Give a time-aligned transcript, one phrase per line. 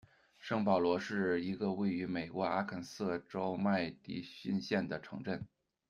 [0.39, 5.45] 圣保罗是一个位于美国阿肯色州麦迪逊县的城镇。